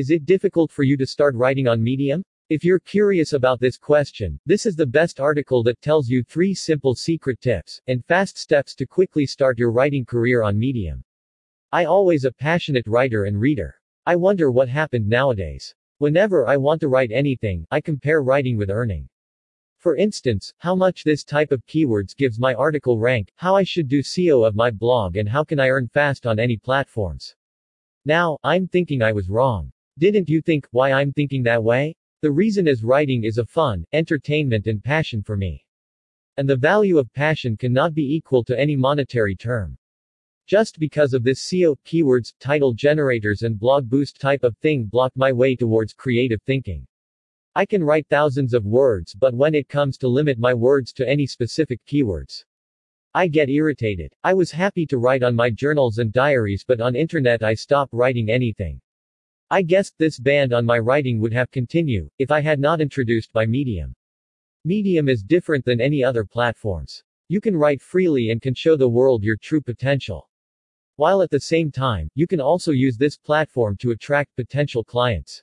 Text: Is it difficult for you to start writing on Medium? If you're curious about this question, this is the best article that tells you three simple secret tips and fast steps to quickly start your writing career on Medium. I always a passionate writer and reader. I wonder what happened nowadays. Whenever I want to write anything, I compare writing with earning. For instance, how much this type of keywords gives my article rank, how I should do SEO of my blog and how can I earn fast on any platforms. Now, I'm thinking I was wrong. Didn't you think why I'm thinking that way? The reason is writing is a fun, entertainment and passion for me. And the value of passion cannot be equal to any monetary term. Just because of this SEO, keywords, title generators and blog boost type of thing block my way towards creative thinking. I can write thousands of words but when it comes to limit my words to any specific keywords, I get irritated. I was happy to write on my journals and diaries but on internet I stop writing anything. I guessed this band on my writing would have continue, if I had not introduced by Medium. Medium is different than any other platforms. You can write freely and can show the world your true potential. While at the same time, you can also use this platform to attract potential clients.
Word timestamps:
Is 0.00 0.08
it 0.08 0.24
difficult 0.24 0.72
for 0.72 0.82
you 0.82 0.96
to 0.96 1.04
start 1.04 1.34
writing 1.34 1.68
on 1.68 1.82
Medium? 1.82 2.24
If 2.48 2.64
you're 2.64 2.78
curious 2.78 3.34
about 3.34 3.60
this 3.60 3.76
question, 3.76 4.40
this 4.46 4.64
is 4.64 4.74
the 4.74 4.86
best 4.86 5.20
article 5.20 5.62
that 5.64 5.82
tells 5.82 6.08
you 6.08 6.22
three 6.22 6.54
simple 6.54 6.94
secret 6.94 7.38
tips 7.42 7.82
and 7.86 8.02
fast 8.06 8.38
steps 8.38 8.74
to 8.76 8.86
quickly 8.86 9.26
start 9.26 9.58
your 9.58 9.70
writing 9.70 10.06
career 10.06 10.42
on 10.42 10.58
Medium. 10.58 11.04
I 11.70 11.84
always 11.84 12.24
a 12.24 12.32
passionate 12.32 12.86
writer 12.86 13.24
and 13.24 13.38
reader. 13.38 13.74
I 14.06 14.16
wonder 14.16 14.50
what 14.50 14.70
happened 14.70 15.06
nowadays. 15.06 15.74
Whenever 15.98 16.46
I 16.46 16.56
want 16.56 16.80
to 16.80 16.88
write 16.88 17.12
anything, 17.12 17.66
I 17.70 17.82
compare 17.82 18.22
writing 18.22 18.56
with 18.56 18.70
earning. 18.70 19.06
For 19.76 19.96
instance, 19.96 20.50
how 20.56 20.74
much 20.74 21.04
this 21.04 21.24
type 21.24 21.52
of 21.52 21.66
keywords 21.66 22.16
gives 22.16 22.40
my 22.40 22.54
article 22.54 22.98
rank, 22.98 23.30
how 23.36 23.54
I 23.54 23.64
should 23.64 23.86
do 23.86 24.00
SEO 24.00 24.46
of 24.48 24.56
my 24.56 24.70
blog 24.70 25.18
and 25.18 25.28
how 25.28 25.44
can 25.44 25.60
I 25.60 25.68
earn 25.68 25.88
fast 25.88 26.26
on 26.26 26.38
any 26.38 26.56
platforms. 26.56 27.34
Now, 28.06 28.38
I'm 28.42 28.66
thinking 28.66 29.02
I 29.02 29.12
was 29.12 29.28
wrong. 29.28 29.70
Didn't 29.98 30.28
you 30.28 30.40
think 30.40 30.66
why 30.70 30.92
I'm 30.92 31.12
thinking 31.12 31.42
that 31.42 31.62
way? 31.62 31.96
The 32.22 32.30
reason 32.30 32.68
is 32.68 32.84
writing 32.84 33.24
is 33.24 33.38
a 33.38 33.46
fun, 33.46 33.84
entertainment 33.92 34.66
and 34.66 34.82
passion 34.82 35.22
for 35.22 35.36
me. 35.36 35.64
And 36.36 36.48
the 36.48 36.56
value 36.56 36.98
of 36.98 37.12
passion 37.12 37.56
cannot 37.56 37.94
be 37.94 38.14
equal 38.14 38.44
to 38.44 38.58
any 38.58 38.76
monetary 38.76 39.34
term. 39.34 39.76
Just 40.46 40.78
because 40.78 41.14
of 41.14 41.22
this 41.22 41.40
SEO, 41.48 41.76
keywords, 41.84 42.32
title 42.40 42.72
generators 42.72 43.42
and 43.42 43.58
blog 43.58 43.88
boost 43.88 44.20
type 44.20 44.42
of 44.42 44.56
thing 44.58 44.84
block 44.84 45.12
my 45.16 45.32
way 45.32 45.54
towards 45.54 45.92
creative 45.92 46.42
thinking. 46.42 46.86
I 47.54 47.66
can 47.66 47.82
write 47.82 48.06
thousands 48.08 48.54
of 48.54 48.64
words 48.64 49.14
but 49.14 49.34
when 49.34 49.54
it 49.54 49.68
comes 49.68 49.96
to 49.98 50.08
limit 50.08 50.38
my 50.38 50.54
words 50.54 50.92
to 50.94 51.08
any 51.08 51.26
specific 51.26 51.80
keywords, 51.84 52.44
I 53.12 53.28
get 53.28 53.48
irritated. 53.48 54.12
I 54.24 54.34
was 54.34 54.50
happy 54.50 54.86
to 54.86 54.98
write 54.98 55.22
on 55.22 55.34
my 55.34 55.50
journals 55.50 55.98
and 55.98 56.12
diaries 56.12 56.64
but 56.66 56.80
on 56.80 56.94
internet 56.94 57.42
I 57.42 57.54
stop 57.54 57.88
writing 57.92 58.30
anything. 58.30 58.80
I 59.52 59.62
guessed 59.62 59.98
this 59.98 60.20
band 60.20 60.52
on 60.52 60.64
my 60.64 60.78
writing 60.78 61.18
would 61.18 61.32
have 61.32 61.50
continue, 61.50 62.08
if 62.20 62.30
I 62.30 62.40
had 62.40 62.60
not 62.60 62.80
introduced 62.80 63.32
by 63.32 63.46
Medium. 63.46 63.96
Medium 64.64 65.08
is 65.08 65.24
different 65.24 65.64
than 65.64 65.80
any 65.80 66.04
other 66.04 66.24
platforms. 66.24 67.02
You 67.26 67.40
can 67.40 67.56
write 67.56 67.82
freely 67.82 68.30
and 68.30 68.40
can 68.40 68.54
show 68.54 68.76
the 68.76 68.88
world 68.88 69.24
your 69.24 69.36
true 69.36 69.60
potential. 69.60 70.30
While 70.94 71.20
at 71.20 71.30
the 71.30 71.40
same 71.40 71.72
time, 71.72 72.08
you 72.14 72.28
can 72.28 72.40
also 72.40 72.70
use 72.70 72.96
this 72.96 73.16
platform 73.16 73.76
to 73.78 73.90
attract 73.90 74.36
potential 74.36 74.84
clients. 74.84 75.42